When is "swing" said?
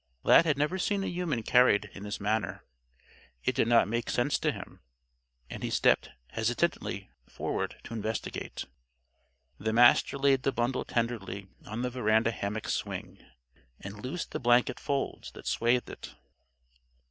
12.67-13.23